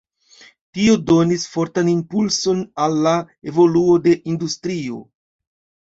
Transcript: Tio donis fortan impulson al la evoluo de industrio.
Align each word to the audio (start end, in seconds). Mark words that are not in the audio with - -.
Tio 0.77 0.95
donis 1.09 1.45
fortan 1.57 1.93
impulson 1.93 2.65
al 2.87 2.99
la 3.09 3.15
evoluo 3.55 4.03
de 4.09 4.19
industrio. 4.35 5.03